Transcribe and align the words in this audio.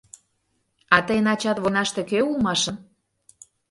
—А 0.95 0.97
тыйын 1.07 1.27
ачат 1.33 1.57
войнаште 1.59 2.01
кӧ 2.09 2.19
улмашын? 2.29 2.75